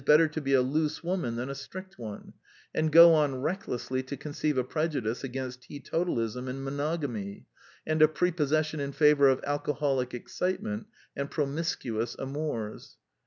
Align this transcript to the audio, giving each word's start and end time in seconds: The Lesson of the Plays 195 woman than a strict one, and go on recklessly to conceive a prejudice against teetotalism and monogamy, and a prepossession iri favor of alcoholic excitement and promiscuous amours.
The 0.03 0.11
Lesson 0.13 0.23
of 0.23 0.33
the 0.33 0.41
Plays 0.53 1.03
195 1.03 1.03
woman 1.03 1.35
than 1.35 1.49
a 1.51 1.53
strict 1.53 1.99
one, 1.99 2.33
and 2.73 2.91
go 2.91 3.13
on 3.13 3.35
recklessly 3.39 4.01
to 4.01 4.17
conceive 4.17 4.57
a 4.57 4.63
prejudice 4.63 5.23
against 5.23 5.61
teetotalism 5.61 6.47
and 6.47 6.63
monogamy, 6.65 7.45
and 7.85 8.01
a 8.01 8.07
prepossession 8.07 8.79
iri 8.79 8.93
favor 8.93 9.29
of 9.29 9.43
alcoholic 9.43 10.15
excitement 10.15 10.87
and 11.15 11.29
promiscuous 11.29 12.15
amours. 12.17 12.97